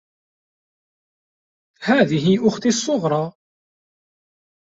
هذه 1.81 2.47
أختي 2.47 2.67
الصغرى. 2.69 3.31